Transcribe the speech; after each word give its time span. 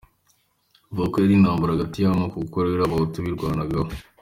Bavuga 0.87 1.09
ko 1.13 1.17
yari 1.21 1.33
intambara 1.37 1.73
hagati 1.75 1.97
y’amoko, 1.99 2.35
ko 2.53 2.57
rero 2.65 2.81
Abahutu 2.83 3.17
birwanagaho. 3.25 3.89